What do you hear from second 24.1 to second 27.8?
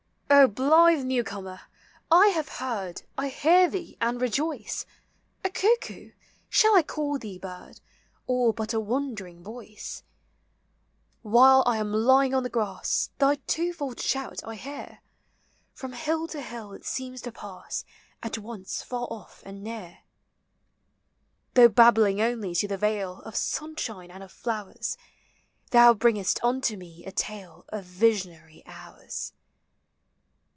of flowers. Thou bringest unto me a tale